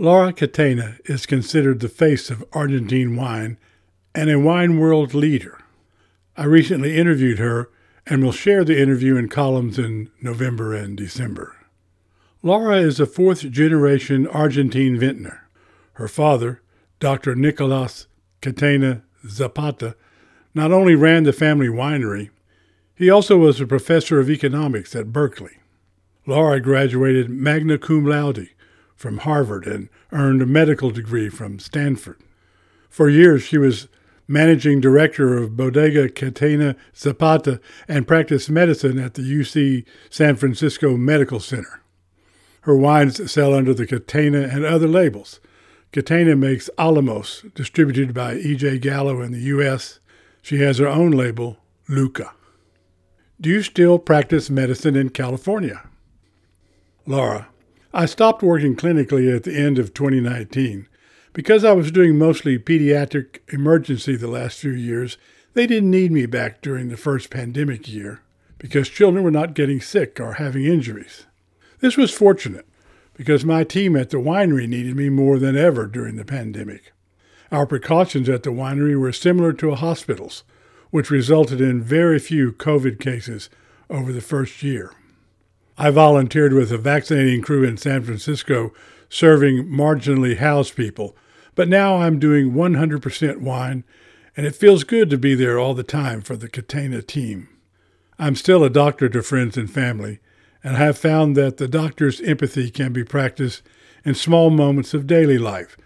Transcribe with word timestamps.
Laura 0.00 0.32
Catena 0.32 0.96
is 1.04 1.26
considered 1.26 1.80
the 1.80 1.88
face 1.90 2.30
of 2.30 2.42
Argentine 2.54 3.16
wine 3.16 3.58
and 4.14 4.30
a 4.30 4.38
wine 4.38 4.78
world 4.78 5.12
leader. 5.12 5.58
I 6.38 6.44
recently 6.44 6.96
interviewed 6.96 7.38
her 7.38 7.68
and 8.06 8.24
will 8.24 8.32
share 8.32 8.64
the 8.64 8.80
interview 8.80 9.18
in 9.18 9.28
columns 9.28 9.78
in 9.78 10.08
November 10.22 10.74
and 10.74 10.96
December. 10.96 11.54
Laura 12.42 12.78
is 12.78 12.98
a 12.98 13.04
fourth 13.04 13.50
generation 13.50 14.26
Argentine 14.28 14.98
vintner. 14.98 15.46
Her 15.92 16.08
father, 16.08 16.62
Dr. 16.98 17.34
Nicolas 17.34 18.06
Catena 18.40 19.02
Zapata, 19.28 19.96
not 20.54 20.72
only 20.72 20.94
ran 20.94 21.24
the 21.24 21.34
family 21.34 21.68
winery, 21.68 22.30
he 22.94 23.10
also 23.10 23.36
was 23.36 23.60
a 23.60 23.66
professor 23.66 24.18
of 24.18 24.30
economics 24.30 24.96
at 24.96 25.12
Berkeley. 25.12 25.58
Laura 26.24 26.58
graduated 26.58 27.28
magna 27.28 27.76
cum 27.76 28.06
laude 28.06 28.48
from 29.00 29.16
Harvard 29.16 29.66
and 29.66 29.88
earned 30.12 30.42
a 30.42 30.46
medical 30.46 30.90
degree 30.90 31.30
from 31.30 31.58
Stanford. 31.58 32.20
For 32.90 33.08
years, 33.08 33.42
she 33.42 33.56
was 33.56 33.88
managing 34.28 34.78
director 34.78 35.38
of 35.38 35.56
Bodega 35.56 36.10
Catena 36.10 36.76
Zapata 36.94 37.62
and 37.88 38.06
practiced 38.06 38.50
medicine 38.50 38.98
at 38.98 39.14
the 39.14 39.22
UC 39.22 39.86
San 40.10 40.36
Francisco 40.36 40.98
Medical 40.98 41.40
Center. 41.40 41.80
Her 42.60 42.76
wines 42.76 43.32
sell 43.32 43.54
under 43.54 43.72
the 43.72 43.86
Catena 43.86 44.42
and 44.42 44.66
other 44.66 44.86
labels. 44.86 45.40
Catena 45.94 46.36
makes 46.36 46.68
Alamos, 46.76 47.42
distributed 47.54 48.12
by 48.12 48.34
E.J. 48.34 48.80
Gallo 48.80 49.22
in 49.22 49.32
the 49.32 49.40
U.S. 49.54 49.98
She 50.42 50.58
has 50.58 50.76
her 50.76 50.86
own 50.86 51.12
label, 51.12 51.56
Luca. 51.88 52.34
Do 53.40 53.48
you 53.48 53.62
still 53.62 53.98
practice 53.98 54.50
medicine 54.50 54.94
in 54.94 55.08
California? 55.08 55.88
Laura, 57.06 57.48
I 57.92 58.06
stopped 58.06 58.42
working 58.42 58.76
clinically 58.76 59.34
at 59.34 59.42
the 59.42 59.56
end 59.56 59.78
of 59.78 59.94
2019. 59.94 60.86
Because 61.32 61.64
I 61.64 61.72
was 61.72 61.92
doing 61.92 62.18
mostly 62.18 62.58
pediatric 62.58 63.38
emergency 63.52 64.16
the 64.16 64.28
last 64.28 64.58
few 64.58 64.72
years, 64.72 65.16
they 65.54 65.66
didn't 65.66 65.90
need 65.90 66.12
me 66.12 66.26
back 66.26 66.60
during 66.60 66.88
the 66.88 66.96
first 66.96 67.30
pandemic 67.30 67.88
year 67.88 68.20
because 68.58 68.88
children 68.88 69.24
were 69.24 69.30
not 69.30 69.54
getting 69.54 69.80
sick 69.80 70.20
or 70.20 70.34
having 70.34 70.64
injuries. 70.64 71.26
This 71.80 71.96
was 71.96 72.12
fortunate 72.12 72.66
because 73.14 73.44
my 73.44 73.64
team 73.64 73.96
at 73.96 74.10
the 74.10 74.18
winery 74.18 74.68
needed 74.68 74.96
me 74.96 75.08
more 75.08 75.38
than 75.38 75.56
ever 75.56 75.86
during 75.86 76.16
the 76.16 76.24
pandemic. 76.24 76.92
Our 77.50 77.66
precautions 77.66 78.28
at 78.28 78.42
the 78.42 78.50
winery 78.50 78.98
were 78.98 79.12
similar 79.12 79.52
to 79.54 79.70
a 79.70 79.76
hospital's, 79.76 80.44
which 80.90 81.10
resulted 81.10 81.60
in 81.60 81.82
very 81.82 82.18
few 82.18 82.52
COVID 82.52 83.00
cases 83.00 83.50
over 83.88 84.12
the 84.12 84.20
first 84.20 84.62
year. 84.62 84.92
I 85.82 85.88
volunteered 85.88 86.52
with 86.52 86.70
a 86.72 86.76
vaccinating 86.76 87.40
crew 87.40 87.64
in 87.64 87.78
San 87.78 88.02
Francisco 88.02 88.74
serving 89.08 89.64
marginally 89.64 90.36
housed 90.36 90.76
people, 90.76 91.16
but 91.54 91.70
now 91.70 91.96
I'm 91.96 92.18
doing 92.18 92.52
100% 92.52 93.38
wine, 93.38 93.84
and 94.36 94.44
it 94.44 94.54
feels 94.54 94.84
good 94.84 95.08
to 95.08 95.16
be 95.16 95.34
there 95.34 95.58
all 95.58 95.72
the 95.72 95.82
time 95.82 96.20
for 96.20 96.36
the 96.36 96.50
Catena 96.50 97.00
team. 97.00 97.48
I'm 98.18 98.36
still 98.36 98.62
a 98.62 98.68
doctor 98.68 99.08
to 99.08 99.22
friends 99.22 99.56
and 99.56 99.72
family, 99.72 100.18
and 100.62 100.76
I 100.76 100.80
have 100.80 100.98
found 100.98 101.34
that 101.38 101.56
the 101.56 101.66
doctor's 101.66 102.20
empathy 102.20 102.70
can 102.70 102.92
be 102.92 103.02
practiced 103.02 103.62
in 104.04 104.14
small 104.14 104.50
moments 104.50 104.92
of 104.92 105.06
daily 105.06 105.38
life, 105.38 105.78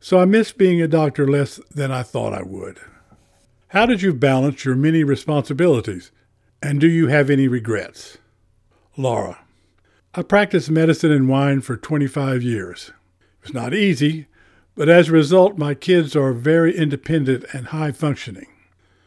so 0.00 0.18
I 0.18 0.24
miss 0.24 0.52
being 0.52 0.80
a 0.80 0.88
doctor 0.88 1.28
less 1.28 1.60
than 1.70 1.92
I 1.92 2.04
thought 2.04 2.32
I 2.32 2.42
would. 2.42 2.80
How 3.68 3.84
did 3.84 4.00
you 4.00 4.14
balance 4.14 4.64
your 4.64 4.76
many 4.76 5.04
responsibilities, 5.04 6.10
and 6.62 6.80
do 6.80 6.88
you 6.88 7.08
have 7.08 7.28
any 7.28 7.48
regrets? 7.48 8.16
Laura. 8.96 9.41
I 10.14 10.20
practiced 10.20 10.70
medicine 10.70 11.10
and 11.10 11.26
wine 11.26 11.62
for 11.62 11.74
25 11.74 12.42
years. 12.42 12.92
It 13.20 13.44
was 13.44 13.54
not 13.54 13.72
easy, 13.72 14.26
but 14.74 14.90
as 14.90 15.08
a 15.08 15.12
result, 15.12 15.56
my 15.56 15.72
kids 15.72 16.14
are 16.14 16.34
very 16.34 16.76
independent 16.76 17.46
and 17.54 17.68
high 17.68 17.92
functioning. 17.92 18.48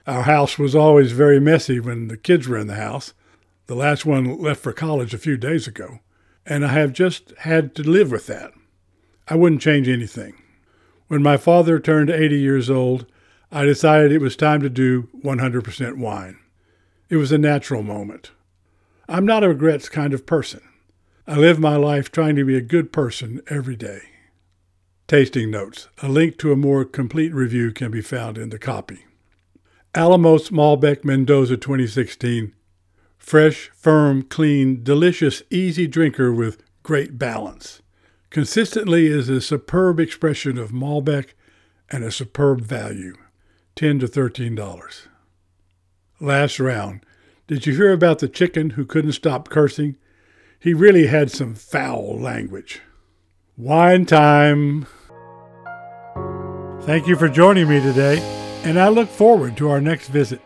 Our 0.08 0.24
house 0.24 0.58
was 0.58 0.74
always 0.74 1.12
very 1.12 1.40
messy 1.40 1.80
when 1.80 2.08
the 2.08 2.18
kids 2.18 2.48
were 2.48 2.58
in 2.58 2.66
the 2.66 2.74
house. 2.74 3.14
The 3.68 3.76
last 3.76 4.08
one 4.08 4.42
left 4.42 4.62
for 4.62 4.74
college 4.74 5.14
a 5.14 5.20
few 5.20 5.38
days 5.38 5.68
ago, 5.68 6.00
and 6.44 6.66
I 6.66 6.70
have 6.70 6.92
just 6.92 7.34
had 7.40 7.76
to 7.76 7.84
live 7.84 8.10
with 8.10 8.26
that. 8.26 8.54
I 9.28 9.36
wouldn't 9.36 9.62
change 9.62 9.88
anything. 9.88 10.34
When 11.08 11.22
my 11.22 11.38
father 11.38 11.80
turned 11.80 12.10
80 12.10 12.40
years 12.40 12.68
old, 12.68 13.06
I 13.52 13.64
decided 13.64 14.12
it 14.12 14.22
was 14.22 14.36
time 14.36 14.62
to 14.62 14.72
do 14.72 15.08
100% 15.24 15.98
wine. 16.00 16.40
It 17.10 17.18
was 17.18 17.32
a 17.32 17.38
natural 17.38 17.84
moment. 17.84 18.32
I'm 19.08 19.28
not 19.28 19.44
a 19.44 19.50
regrets 19.50 19.88
kind 19.88 20.12
of 20.12 20.26
person. 20.26 20.62
I 21.28 21.38
live 21.38 21.59
my 21.59 21.75
life 21.75 22.12
trying 22.12 22.36
to 22.36 22.46
be 22.46 22.56
a 22.56 22.62
good 22.62 22.94
person 22.94 23.41
every 23.47 23.75
day. 23.75 24.02
Tasting 25.08 25.50
notes. 25.50 25.88
A 26.03 26.08
link 26.08 26.38
to 26.38 26.52
a 26.52 26.56
more 26.56 26.86
complete 26.86 27.34
review 27.34 27.72
can 27.72 27.90
be 27.90 28.02
found 28.02 28.38
in 28.38 28.50
the 28.50 28.59
copy. 28.59 29.06
Alamos 29.96 30.52
Malbec 30.52 31.03
Mendoza 31.03 31.58
2016. 31.58 32.53
Fresh, 33.18 33.72
firm, 33.74 34.22
clean, 34.22 34.84
delicious, 34.84 35.41
easy 35.50 35.88
drinker 35.88 36.31
with 36.31 36.62
great 36.84 37.18
balance. 37.18 37.81
Consistently 38.30 39.08
is 39.08 39.28
a 39.28 39.41
superb 39.41 40.00
expression 40.00 40.59
of 40.59 40.72
Malbec 40.72 41.30
and 41.90 42.03
a 42.03 42.12
superb 42.12 42.62
value. 42.62 43.16
10 43.75 43.97
to 43.97 44.08
$13. 44.08 45.08
Last 46.19 46.59
round. 46.59 47.03
Did 47.47 47.66
you 47.66 47.75
hear 47.75 47.91
about 47.91 48.19
the 48.19 48.30
chicken 48.30 48.72
who 48.72 48.85
couldn't 48.85 49.14
stop 49.14 49.50
cursing? 49.50 49.96
He 50.60 50.74
really 50.74 51.08
had 51.08 51.32
some 51.32 51.54
foul 51.54 52.20
language. 52.20 52.82
Wine 53.58 54.06
time. 54.06 54.88
Thank 56.82 57.08
you 57.08 57.16
for 57.16 57.30
joining 57.30 57.68
me 57.68 57.80
today, 57.82 58.20
and 58.64 58.80
I 58.80 58.90
look 58.90 59.10
forward 59.10 59.58
to 59.58 59.70
our 59.70 59.82
next 59.82 60.10
visit. 60.10 60.42